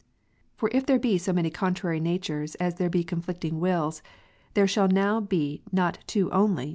[0.57, 0.57] 23.
[0.57, 4.01] For if there be so many contrary natures, as there be conflicting wills;
[4.55, 6.69] there shall now be not two only, but many.